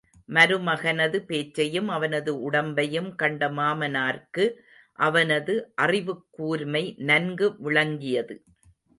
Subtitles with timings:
[0.29, 4.45] மருமகனது பேச்சையும், அவனது உடம்பையும் கண்ட மாமனார்க்கு,
[4.99, 8.43] அவனது அறிவுக் கூர்மை நன்கு விளங்கியது.